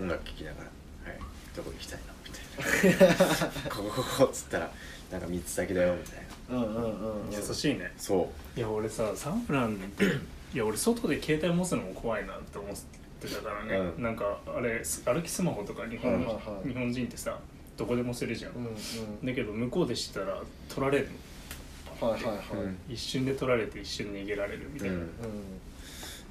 [0.00, 0.64] 音楽聴きながら
[1.10, 1.20] 「はい
[1.56, 3.16] どこ行きたいの?」みたいな
[3.70, 4.70] 「こ こここ」っつったら
[5.12, 6.56] 「なんか3つ先だよ」みたいな。
[6.56, 7.30] うんうんうんうん。
[7.30, 7.92] た優しいね。
[7.96, 8.58] そう。
[8.58, 10.04] いや俺さサンフランで
[10.54, 12.70] いや俺外で携帯持つのも怖いなって思っ
[13.20, 14.02] てたからね、うん。
[14.02, 16.68] なんかあれす歩きスマホとか日本,、はいはいはい。
[16.68, 17.38] 日本人ってさ
[17.76, 19.26] どこでもするじゃん、うんうん。
[19.26, 21.08] だけど向こうでしたら取られる
[22.00, 22.08] の。
[22.08, 22.64] はいはいはい。
[22.64, 22.78] うん。
[22.88, 25.02] 一瞬で取られて一瞬逃げられるみたいな、うん。
[25.02, 25.06] う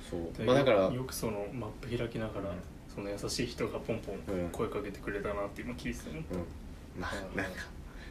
[0.10, 0.38] そう。
[0.38, 2.56] でまあだからよくそのマップ開きながら、うん。
[2.94, 4.50] その優しい人がポンポンうん。
[4.50, 6.10] 声かけてくれたなって今聞いてた。
[6.10, 7.02] の、うん。
[7.02, 7.64] まはいあなんか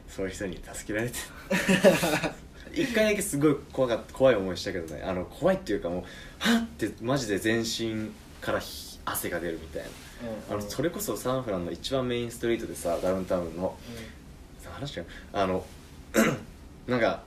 [0.09, 1.15] そういう人に助けられて
[2.75, 6.03] 一回だけすごい怖かった怖い思いしたけどねあの怖いっていうかもう
[6.39, 9.89] はっってマジで全身からひ汗が出るみたいな。
[10.51, 13.75] あのそれこそサンフランの一番メインストリートでさダウンタウンの
[14.71, 15.65] 話があの
[16.87, 17.23] なんか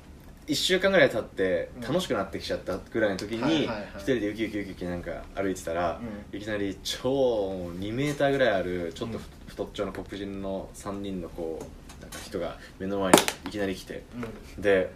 [0.47, 1.81] 1週間ぐらい経ってうん。
[1.81, 3.85] 楽しくなってきちゃったぐらいの時にはいはいはい。
[3.97, 6.01] 一人でウキウキウキウキなんか歩いてたら、
[6.33, 14.03] ういきなり超2メーターぐらいあるちょっとふ太っちょの黒人の3人のこうなんか人が目の前にいきなり来て
[14.57, 14.91] で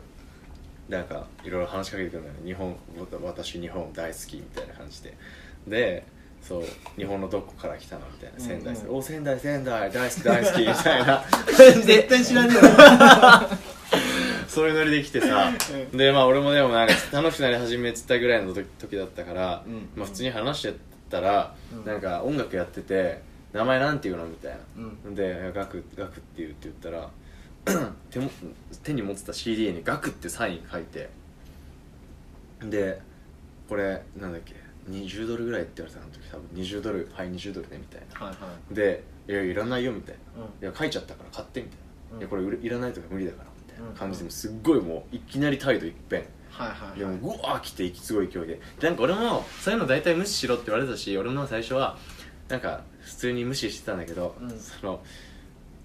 [0.90, 2.34] なんかいろいろ話しかけてくるのよ。
[2.46, 2.76] 日本
[3.24, 5.14] 私日本大好きみたいな感じで。
[5.68, 6.06] で
[6.42, 6.64] そう
[6.96, 8.82] 日本のどこから来たのみたいな仙台、うん。
[8.88, 11.24] うんお仙台仙台大好き大好きみたいな。
[11.84, 12.54] 絶対知らね
[14.48, 15.52] そういうノリで来てさ。
[15.94, 19.90] でまあ俺もでもなんか楽しくなり始めてたぐらいの時時だったから、うん。
[19.96, 20.74] まあ、普通に話して
[21.10, 21.86] たら、うん。
[21.86, 23.20] なんか音楽やってて
[23.52, 24.58] 「名前なんていうの?」みたいな、
[25.06, 25.16] うん。
[25.16, 27.10] で「ガクガクって言う」って言ったら
[28.10, 28.30] 手も
[28.84, 31.10] 手に持ってた CD に「ガクってサイン書いて。
[32.62, 33.00] で
[33.70, 34.56] これなんだっけ
[34.90, 36.48] 20ドルぐらいって言われたの時多分。
[36.64, 38.26] 20ドルはい20ドルねみたいな。
[38.26, 38.74] はいはい。
[38.74, 40.44] で「いやいらないよ」みたいな。
[40.44, 41.78] うん「いや書いちゃったから買って」みたい
[42.12, 42.20] な「うん。
[42.20, 46.26] いやこれいらないとか無理だから」みたいな感じでうんもすっごいもういきなり態度一変。
[46.50, 48.60] はいはいでもうわー来てすごい勢いで。
[48.80, 51.98] でなんか俺もそういうの大体無視しろって言われたし俺も最初は
[52.48, 54.60] なんか普通に無視してたんだけど、うん。
[54.60, 55.04] その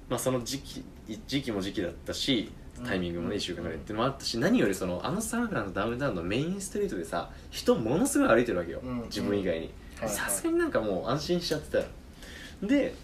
[0.09, 0.85] まあその時期
[1.27, 2.51] 時期も時期だったし
[2.85, 3.41] タイミングもねうん。
[3.41, 9.03] 1週間ぐらいってのもあったし何よりそのあのサンフランのダウンタウンのメインストリートでさ人ものすごい歩いてるわけよ、うん。
[9.05, 9.71] 自分以外に。
[9.99, 10.09] はいはい。
[10.11, 11.85] さすがになんかもう安心しちゃってたよ。
[12.63, 12.95] で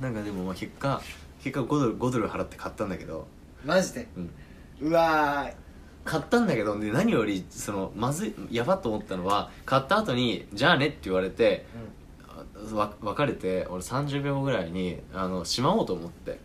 [0.00, 1.00] なんかでもまあ結果
[1.42, 3.26] 結果5ドル ,5 ドル払って買ったんだけど、
[3.64, 4.06] マジで？
[4.16, 4.30] うん、
[4.88, 5.50] うわ
[6.04, 16.30] 買ったんだけどで何よりそのまずいやばっと思ったのは買った後に「じゃあね」って言われてーわ別れて俺30秒後ぐらいにあのしまおうと思って。
[16.32, 16.38] うん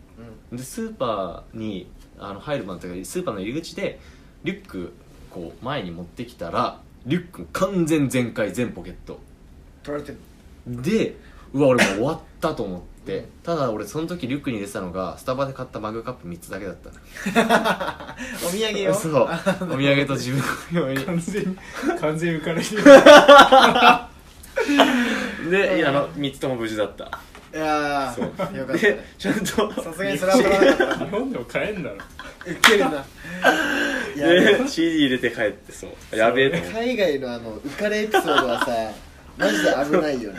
[0.52, 3.98] でスーパーにあの入る前というかスーパーの入り口で
[4.44, 4.92] リュック
[5.30, 9.20] こう前に持ってきたらリュック完全全開全ポケット。
[9.82, 10.18] 取られてる。
[10.82, 11.16] で
[11.52, 12.84] うわ俺もう終わったと思って、
[13.18, 16.96] うんただ俺その時リュックに入れてたのがスタバで買ったマグカップ3つだけだったの。
[18.48, 19.12] お土産よそう。
[19.60, 20.40] お土産と自分
[20.72, 21.56] の用に完全に
[22.00, 22.82] 完全に浮かれてる。
[25.50, 27.20] でいやあの3つとも無事だった
[27.54, 28.26] いやそう。
[28.26, 28.82] ーよかった。
[29.16, 31.04] ちゃんとさすがにそれは取らなかった。
[31.04, 31.96] 日本でも買えんだろ。
[31.96, 33.06] ウケるな。
[34.16, 36.16] いやで CD 入れて帰ってそう。
[36.16, 38.72] やべえと思って海外のあの浮かれエピソードはさ
[39.38, 40.38] マジで危ないよね。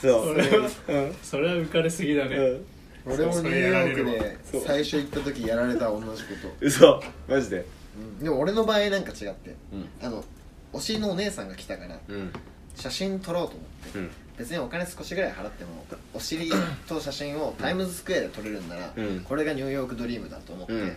[0.00, 0.34] そう。
[0.34, 1.16] それはうん。
[1.22, 3.12] それは浮かれすぎだね、うん。
[3.12, 4.62] 俺もニューヨークでそう。
[4.64, 7.02] 最初行った時やられた同じこと、嘘。
[7.28, 7.64] マジで。
[7.96, 8.24] うん。
[8.24, 9.56] でも俺の場合なんか違って。
[9.72, 9.88] うん。
[10.00, 10.24] あの
[10.72, 12.32] お尻のお姉さんが来たからうん
[12.74, 14.10] 写真撮ろうと思ってうん。
[14.36, 16.50] 別にお金少しぐらい払ってもお尻
[16.88, 19.20] と写真をタイムズスクエアで撮れるんなら、うん。
[19.20, 20.92] これがニューヨークドリームだと思って、うん。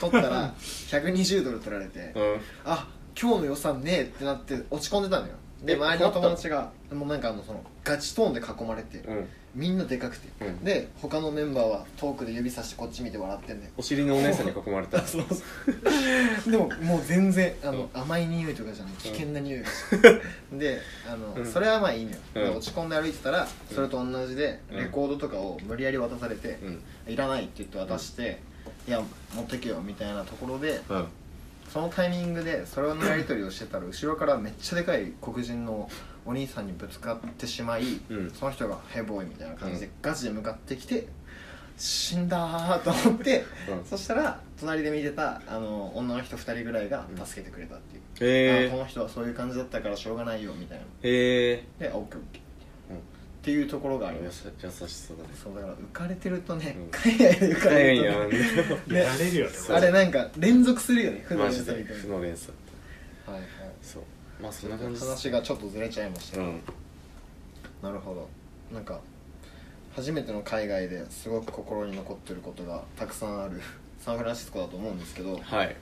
[0.00, 2.40] 撮ったら120ドル取られて、 うん。
[2.64, 2.88] あ
[3.20, 5.34] 今日の予算ねえってなって落ち込んでたのよ。
[5.64, 10.64] でえ周りの友達がもうなんかあのそのガチトーンで囲まれて、うんみんなでかくて、うん。
[10.64, 15.00] で他のメンバーは遠くで指さしてこっち見て笑ってんだよお尻のお姉さんに囲まれた。
[15.04, 15.38] そうそう。
[16.48, 18.94] でももう全然あの、甘い匂いとかじゃない。
[18.94, 20.22] 危険な匂いがして、
[20.56, 21.44] であの、うん。
[21.44, 22.44] それはまあいいのよ、うん。
[22.44, 24.76] で落ち込んで歩いてたらそれと同じでうん。
[24.78, 27.12] レコードとかを無理やり渡されてう、ん。
[27.12, 28.38] いらないって言って渡して、
[28.86, 29.02] いや
[29.34, 31.06] 持ってけよみたいなところでうん。
[31.68, 35.90] そのタイミングでそれのやり取りをしてたら後ろからめっちゃでかい黒人の
[36.28, 38.30] お兄さんにぶつかってしまい、うん。
[38.30, 39.92] その人が「ヘボーイ」みたいな感じでうん。
[40.02, 41.08] ガチで向かってきて
[41.78, 43.84] 死んだーと思って、うん。
[43.86, 47.78] そしたら隣で見てたあの女の人2人ぐらいが助けてくれたっ
[48.18, 50.84] ていう、この人はそういう感じだったからしょうがないよみたいな。
[50.84, 52.42] へえで「オッケーオッケー」
[53.40, 54.52] っていうところがあります。
[54.62, 55.30] 優しそうだね。
[55.42, 56.90] そうだから浮かれてるとね、うん。
[56.90, 58.30] 海外で浮かれいやる
[58.84, 59.52] と、ね、やられるよね。
[59.70, 61.72] あれなんか連続するよね負のマジで。
[61.72, 62.52] 連鎖みたい負の連鎖
[63.26, 63.48] なはいはい。
[63.80, 64.02] そう
[64.40, 66.60] まあそんな感じ話がちょっとずれちゃいましたけど、うん。
[67.82, 68.28] なるほど。
[68.72, 69.00] なんか
[69.94, 73.60] 初めての海外ですごく心に残ってることがたくさんある
[74.00, 75.76] サンフランシスコだと思うんですけど、はい。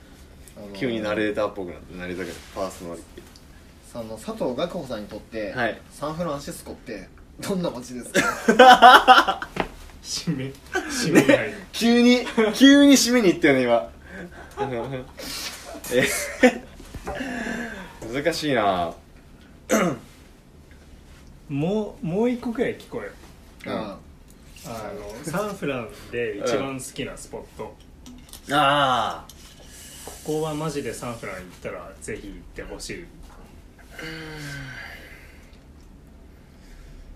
[0.57, 3.21] あの急にナレーターっぽくなってナレーターがパーソナリテ
[3.93, 5.79] その佐藤学穂さんにとって、はい。
[5.91, 7.07] サンフランシスコって
[7.39, 8.11] どんな街です
[8.57, 9.47] か？
[10.03, 10.45] 締め
[10.89, 11.49] 締めない。
[11.49, 13.91] ィ急に急に締めに行ったよね今。
[15.93, 16.07] え
[18.13, 18.93] 難しいな。
[21.49, 23.13] もうもう一個くらい聞こえる。
[23.73, 24.07] ああ。
[24.69, 27.73] のサンフランで一番好きなスポット、
[28.51, 29.25] あ
[30.05, 33.05] ここはマジでサンフラン行ったらぜひ行ってほしい。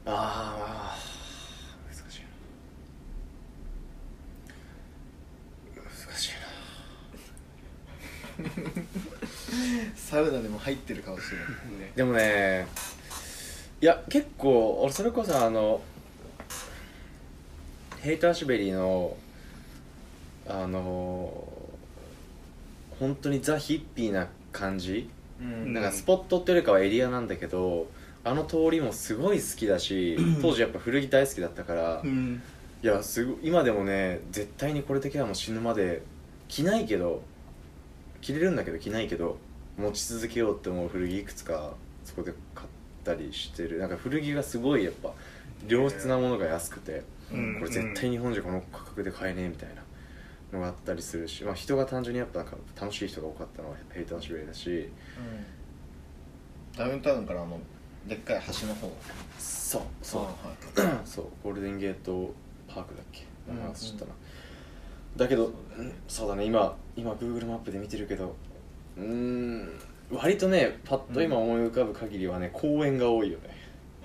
[0.06, 0.98] ああ。
[1.90, 2.22] 難しい
[5.76, 5.84] な。
[5.84, 6.32] 難しい
[8.44, 9.11] な
[9.96, 12.68] サウナでも入ってるかもしれないでもね
[13.82, 15.82] いや結構俺それこそあの
[18.02, 19.16] Haight-Ashbury の
[20.48, 21.48] あの
[23.00, 25.10] 本当にザ・ヒッピーな感じ、
[25.40, 25.74] うん。
[25.74, 27.88] なんかスポットっていうよりかはエリアなんだけど
[28.24, 32.42] あの通りもすごい好きだし当時やっぱ古着大好きだったから、うん。
[32.84, 36.02] いやすごい今でもね絶対にこれだけはもう死ぬまで
[36.48, 37.22] 着ないけど
[38.22, 39.38] 着れるんだけど着ないけど
[39.78, 41.74] 持ち続けようって思う古着いくつか
[42.06, 42.68] そこで買っ
[43.04, 43.80] たりしてる。
[43.80, 45.14] なんか古着がすごいやっぱ
[45.68, 47.60] 良質なものが安くて、うん。
[47.60, 49.82] これ絶対日本じゃこの価格で買えねえみたいな。
[50.52, 54.90] のがあったりするし、まあ、人が単純にやっぱなんか楽しい人が多かったのはヘイト・アシュだし。
[56.78, 57.58] ダウンタウンからあの
[58.06, 58.92] でっかい橋の方。
[59.40, 61.00] そうそう、あはい。
[61.06, 62.34] そうゴールデンゲート
[62.68, 63.24] パークだっけ？
[63.50, 64.12] うん名前忘れちゃったな、
[65.18, 68.36] だけどうんそうだね今今 Google マップで見てるけど
[68.98, 69.80] うーん
[70.12, 73.58] 割とねパッと今思い浮かぶ限りはね公園が多いよね。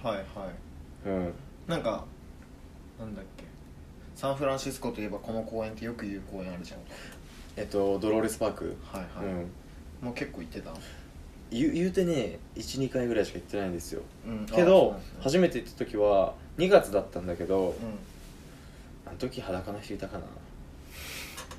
[0.02, 1.08] はいはい。
[1.08, 1.32] うん。
[1.66, 2.04] なんか
[2.98, 3.44] なんだっけ。
[4.14, 6.80] サンフランシスコといえばこの公園ってよく言う公園あるじゃん。
[7.56, 8.76] えっとドローレスパーク。
[8.84, 9.50] はいはい、うん。
[10.00, 10.72] もう結構行ってた？
[11.50, 14.02] 言う言うてね12回ぐらいしか行ってないんですよ。
[14.26, 14.46] うん。
[14.46, 14.98] けど、ね。
[15.20, 17.72] 初めて行った時は2月だったんだけど、うん。
[19.06, 20.24] あの時裸の人いたかな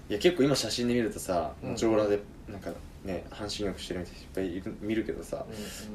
[0.10, 1.76] いや結構今写真で見るとさうん。
[1.76, 2.72] 上裸でなんか
[3.04, 5.46] ね半身浴してる人いっぱいいる見るけどさ、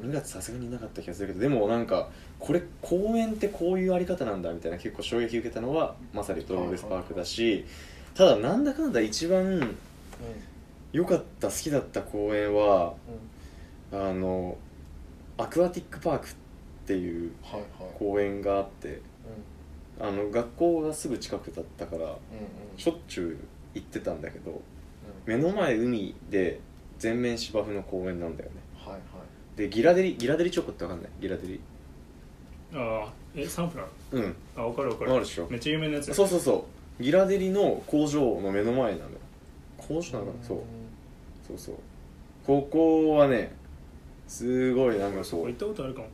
[0.01, 7.65] うん2月さすがにいなかった気がするけどでもなんかこれ公園ってこういうあり方なんだみたいな結構衝撃受けたのはまさにドローレスパークだし、
[8.15, 9.75] ただなんだかんだ一番
[10.91, 12.93] 良かった好きだった公園は
[13.91, 14.57] あの
[15.37, 16.31] アクアティックパークっ
[16.85, 17.69] ていうはいはい。
[17.97, 19.01] 公園があって
[19.99, 22.17] あの学校がすぐ近くだったからうんうん。
[22.77, 23.37] しょっちゅう
[23.73, 24.61] 行ってたんだけど
[25.25, 26.59] 目の前海で
[26.99, 28.55] 全面芝生の公園なんだよね。
[28.75, 29.01] はいはい。
[29.57, 31.11] でギラデリギラデリチョコってわかんない？
[31.21, 31.59] ギラデリ。
[32.75, 33.87] ああえサンフラン？
[34.11, 34.35] うん。
[34.55, 35.11] あ分かる分かる。
[35.11, 35.47] あるでしょ。
[35.49, 36.65] めっちゃ有名なやつそうそうそ
[36.99, 37.03] う。
[37.03, 39.07] ギラデリの工場の目の前なのよ。
[39.77, 40.57] 工場なのそう。
[41.47, 41.75] そうそう。
[42.45, 43.53] ここはね
[44.27, 46.07] すごいなんかそう行ったことあるかも。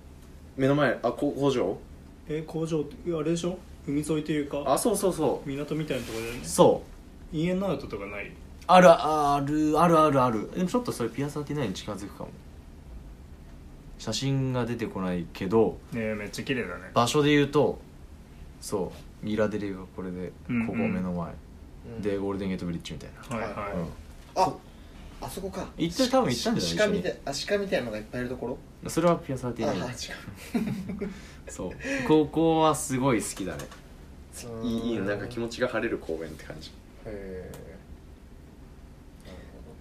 [0.57, 1.77] 目の前あこ工場？
[2.27, 3.57] え工場ってあれでしょ？
[3.87, 4.63] 海沿いというか。
[4.65, 6.41] あそうそうそ港みたいなところだよね。
[6.43, 6.98] うそう
[7.31, 8.31] インエンアウトとかない？
[8.67, 10.21] あるあるあるある。
[10.21, 12.29] あるでもちょっとそれピアサーティナインに近づくかも。
[13.97, 16.91] 写真が出てこないけどねえめっちゃ綺麗だね。
[16.93, 17.79] 場所で言うと
[18.61, 20.67] そうギラデリがこれでうんうん。
[20.67, 21.31] ここ目の前、
[21.97, 22.01] うん。
[22.01, 23.87] でゴールデンゲートブリッジみたいな、はいはい、うん。
[24.35, 24.53] あ
[25.21, 25.67] あそこか。
[25.77, 26.87] 行って多分行ったんじゃない？
[26.87, 28.47] 鹿みたいあ鹿みたいなのがいっぱいいるとこ
[28.83, 28.89] ろ？
[28.89, 29.95] それはピアサーティああ違
[31.51, 31.71] そう。
[32.07, 33.65] 高校はすごい好きだね。
[34.61, 34.65] うん。
[34.65, 36.71] いいいいのなんか気持ちが晴れる公園って感じ
[37.05, 37.51] へ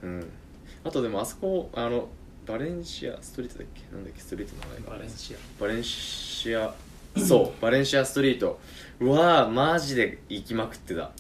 [0.02, 0.30] うん。
[0.84, 2.08] あとでもあそこあの
[2.46, 3.82] バレンシアストリートだっけ？
[3.94, 4.20] なんだっけ？
[4.20, 5.38] ストリートの名前バレンシア。
[5.60, 6.74] バレンシア
[7.16, 8.58] そう バレンシアストリート。
[9.00, 11.10] うわーマジで行きまくってた。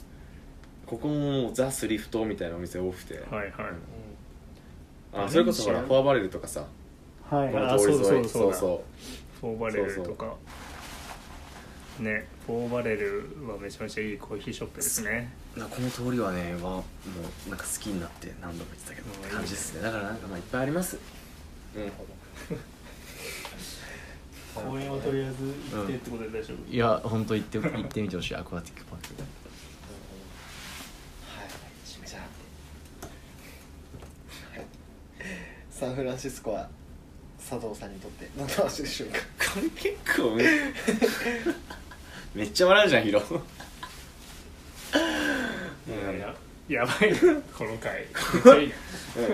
[0.86, 3.52] ここもザ・スリフトみたいなお店多くて、はいはい。
[5.12, 6.66] あそれこそほらフォアバレルとかさ。
[7.28, 7.52] はい。
[7.52, 8.84] この通り沿いあそうそうそうそ
[9.36, 9.40] う。
[9.40, 10.34] フォーバレルとか。
[12.00, 16.84] ねフォーバレルはめちゃめちゃいいコーヒーショップですねこの通りはねはも
[17.46, 19.80] うなんか好きになって何度も言ってたけどうんって感じですね。
[19.82, 20.96] だからなんかまあいっぱいあります。
[21.76, 21.90] うん。
[24.54, 25.36] 公園はとりあえず
[25.76, 26.72] 行ってってことで大丈夫？
[26.72, 28.34] いや本当行って行ってみてほしい。
[28.36, 29.06] アクアティックパーク。
[31.38, 31.48] はい。
[32.08, 32.22] じゃあ、
[34.58, 34.66] はい、
[35.70, 36.68] サンフランシスコは
[37.38, 39.18] 佐藤さんにとってどんな場所でしょうか？
[39.54, 40.44] これ結構め
[42.34, 43.34] めっちゃ笑うじゃんヒロう
[45.90, 45.94] ん
[46.68, 47.10] ややばい。
[47.12, 47.18] な
[47.56, 48.04] この回。
[48.34, 48.74] めっちゃいいな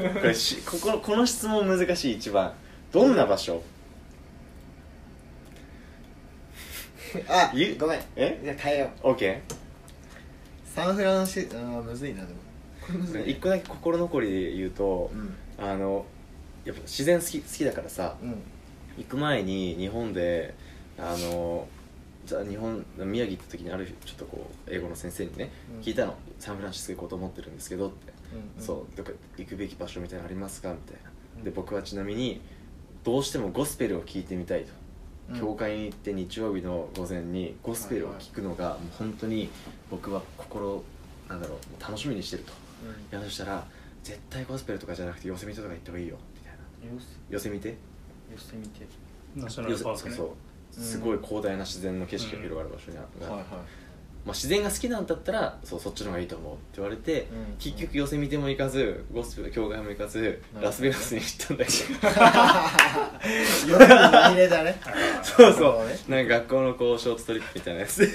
[0.09, 2.53] うんこれしこここの質問難しい一番。
[2.93, 3.63] どんな場所？
[7.29, 8.01] あ いごめん。
[8.17, 8.41] え？
[8.43, 9.09] じゃあ変えよう。
[9.13, 9.39] OK
[10.65, 12.41] サンフランシあーむずいなでも。
[12.85, 15.35] これむずい一個だけ心残りで言うと、うん。
[15.65, 16.05] あの
[16.65, 18.43] やっぱ自然好き好きだからさうん。
[18.99, 20.55] 行く前に日本で
[20.99, 21.67] あの
[22.27, 25.81] じゃあ日本宮城行った時にあるちょっとこう英語の先生にね、うん。
[25.81, 26.15] 聞いたの。
[26.39, 28.65] サンフランシスコ行こうと思ってるんですけどって、うんうん。
[28.65, 28.97] そう。
[28.97, 30.71] どっか行くべき場所みたいなのありますか？
[30.71, 31.45] みたいな、うん。
[31.45, 32.41] で僕はちなみに
[33.03, 34.73] どうしてもゴスペルを聞いてみたいと、
[35.31, 35.41] うん。
[35.41, 39.51] 教会に行って日曜日の午前にゴスペルを聞くのがもう本当に
[39.91, 40.83] 僕は心
[41.29, 42.53] なんだろう楽しみにしてると。
[42.53, 43.65] いやそしたら
[44.03, 46.17] 絶対ゴスペルとかじゃなくてヨセミテとか行った方がいいよ。
[46.35, 46.53] みたい
[46.89, 46.95] な。
[46.95, 47.75] よしヨセミテよ
[48.37, 48.87] してみて。
[49.37, 50.15] ナショナルパークね。
[50.15, 50.37] そうそう
[50.75, 53.45] すごい広大な自然の景色が広がる場所にある、はいはい。
[54.25, 57.57] まあ、自然が好きなんだったらそうそっちの方がいいと思うって言われて、うん。
[57.59, 61.73] 結局ヨセミテも行かずゴスペル教会も行かずラスベガスに行ったんだけ
[63.71, 64.81] 夜に紛れだね。
[65.37, 66.11] ど そうそう。
[66.11, 68.09] なんか学校のこうショートトリップみたいなやつ。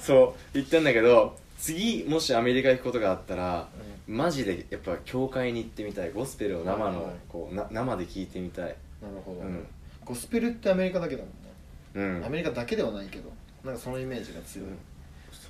[0.00, 3.68] そう行ったんだけど次もしアメリカ行くことがあったら、
[4.06, 6.12] マジでやっぱ教会に行ってみたい。
[6.12, 8.76] ゴスペルを生のこうな生で聞いてみたい。
[9.00, 9.66] なるほど、うん
[10.06, 12.24] ゴスペルってアメリカだけだもんね、うん。
[12.24, 13.30] アメリカだけではないけど
[13.64, 14.78] なんかそのイメージが強い、うん。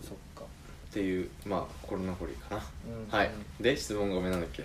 [0.03, 0.43] そっか。
[0.91, 2.63] っていうまあ心残りかな、
[3.13, 3.19] うん。
[3.19, 3.31] はい。
[3.61, 4.65] で質問ごめんなんだっけ？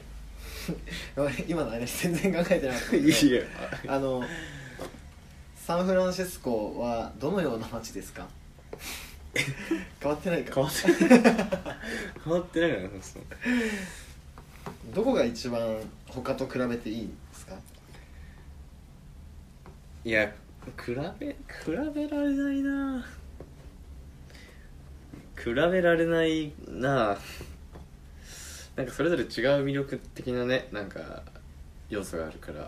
[1.48, 3.42] 今の話全然考えてなかった いいや
[3.88, 4.24] あの
[5.56, 8.28] サンフランシスコはどのような街ですか？
[10.02, 10.54] 変わってないか。
[10.56, 11.20] 変わってない。
[12.24, 12.90] 変わってないからね
[14.94, 15.78] どこが一番
[16.08, 17.10] 他と比べていい？
[20.04, 20.34] いや
[20.84, 21.36] 比べ比
[21.94, 23.06] べられないな。
[25.38, 27.18] 比べられないな。
[28.76, 29.30] なんかそれぞれ違う
[29.64, 31.24] 魅力的なねなんか
[31.90, 32.62] 要素があるから、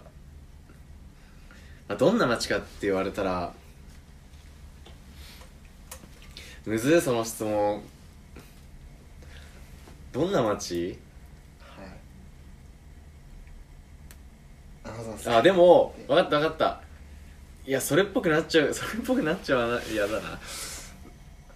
[1.87, 3.53] まあ、どんな街かって言われたら
[6.65, 7.81] むずいその質問。
[10.11, 10.99] どんな街？
[14.85, 14.91] は
[15.31, 15.35] い。
[15.35, 16.81] あでも分かった分かった
[17.65, 20.39] いやそれっぽくなっちゃう それっぽくなっちゃうな嫌だな。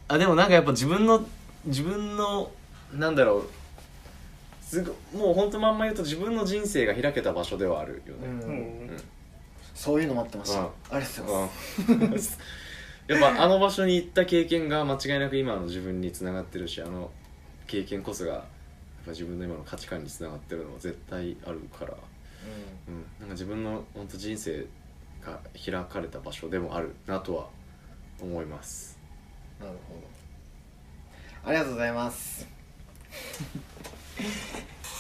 [0.10, 1.28] あでもなんかやっぱ自分の
[1.66, 2.52] 自分の
[2.94, 3.50] なんだろう。
[4.62, 8.32] すごもうほんとまんま言うと自分の人生が開けた場所ではあるようねん。
[8.32, 8.52] う
[8.94, 9.04] ん。
[9.74, 10.66] そういうの待ってました、うん。
[10.66, 12.40] ありがとうございます、
[13.08, 13.16] うん。
[13.22, 17.12] やっぱあの場所に行った経験が間違いなく今の自分につながってるしあの
[17.66, 18.42] 経験こそがやっ
[19.06, 21.94] ぱ自分の今の価値観につながってるのは絶対あるから、
[22.88, 24.66] うん、なんか自分の本当人生
[25.28, 27.48] が開かれた場所でもあるなとは
[28.22, 28.98] 思います。
[29.60, 31.50] なるほど。
[31.50, 32.48] ありがとうございます。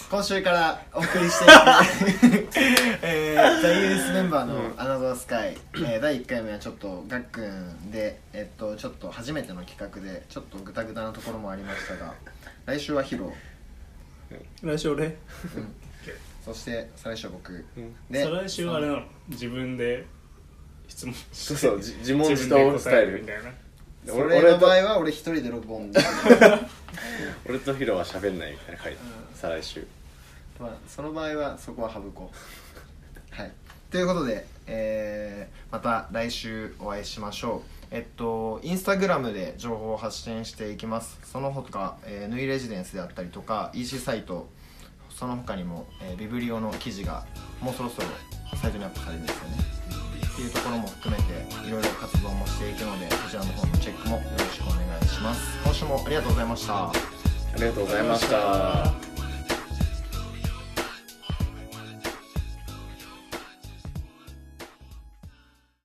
[0.10, 2.48] 今週からお送りしていく、
[3.04, 12.13] えー、ザ・ユースメンバーのうん「アナザースカイ」えー第1回目はちょっとがっくんで、えっと、ちょっと初めての企画でちょっとグタグタなところもありましたが
[12.65, 13.34] 来週はヒロ、
[14.63, 15.08] 来週俺？
[15.08, 15.13] うん、
[16.46, 17.65] そして再来週は僕。
[17.75, 17.94] うん。
[18.10, 20.06] で再来週はあれなの自分で
[20.88, 23.21] 質問そうそうじ自問自答スタイル。
[23.21, 23.52] みたいな。
[24.06, 26.00] それの場合は俺一人で録音で
[27.48, 28.96] 俺とヒロは喋んないみたいな回、ん。
[29.35, 29.85] 再来週。
[30.60, 33.35] まあその場合はそこは省こう。
[33.35, 33.52] はい。
[33.92, 37.69] ということで、えーまた来週お会いしましょう。
[37.92, 41.19] えっとインスタグラムで情報を発信していきます。
[41.23, 44.48] その他、えー、ヌイレジデンスであったりとか EC サイト
[45.10, 47.25] その他にも、えービブリオの記事が
[47.62, 48.08] もうそろそろ
[48.56, 49.77] サイトにアップされるんですよね
[50.38, 51.33] っていうところも含めて
[51.67, 55.58] いろいろ活動もしていくのでそちらの方のチェックもよろしくお願いします。
[55.63, 56.90] 今週もありがとうございました。
[56.90, 56.92] あ
[57.56, 59.17] りがとうございました。